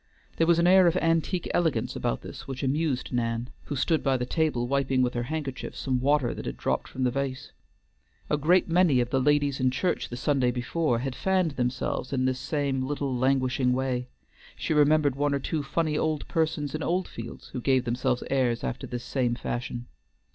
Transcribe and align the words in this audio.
There 0.37 0.47
was 0.47 0.57
an 0.57 0.65
air 0.65 0.87
of 0.87 0.97
antique 0.97 1.47
elegance 1.53 1.95
about 1.95 2.21
this 2.21 2.47
which 2.47 2.63
amused 2.63 3.13
Nan, 3.13 3.51
who 3.65 3.75
stood 3.75 4.01
by 4.01 4.17
the 4.17 4.25
table 4.25 4.65
wiping 4.67 5.03
with 5.03 5.13
her 5.13 5.21
handkerchief 5.29 5.75
some 5.75 5.99
water 5.99 6.33
that 6.33 6.47
had 6.47 6.57
dropped 6.57 6.87
from 6.87 7.03
the 7.03 7.11
vase. 7.11 7.51
A 8.27 8.35
great 8.35 8.67
many 8.67 8.99
of 8.99 9.11
the 9.11 9.21
ladies 9.21 9.59
in 9.59 9.69
church 9.69 10.09
the 10.09 10.17
Sunday 10.17 10.49
before 10.49 10.97
had 10.97 11.15
fanned 11.15 11.51
themselves 11.51 12.11
in 12.11 12.25
this 12.25 12.39
same 12.39 12.81
little 12.81 13.15
languishing 13.15 13.73
way; 13.73 14.07
she 14.55 14.73
remembered 14.73 15.15
one 15.15 15.35
or 15.35 15.39
two 15.39 15.61
funny 15.61 15.95
old 15.99 16.27
persons 16.27 16.73
in 16.73 16.81
Oldfields 16.81 17.49
who 17.49 17.61
gave 17.61 17.85
themselves 17.85 18.23
airs 18.31 18.63
after 18.63 18.87
the 18.87 18.97
same 18.97 19.35
fashion. 19.35 19.85